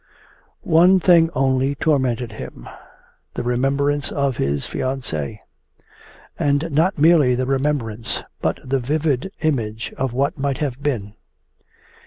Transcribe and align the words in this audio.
One 0.63 0.99
thing 0.99 1.29
only 1.35 1.75
tormented 1.75 2.31
him 2.31 2.67
the 3.35 3.43
remembrance 3.43 4.11
of 4.11 4.37
his 4.37 4.65
fiancee; 4.65 5.41
and 6.39 6.71
not 6.71 6.97
merely 6.97 7.35
the 7.35 7.45
remembrance 7.45 8.23
but 8.41 8.59
the 8.67 8.79
vivid 8.79 9.31
image 9.41 9.93
of 9.99 10.11
what 10.11 10.39
might 10.39 10.57
have 10.57 10.81
been. 10.81 11.13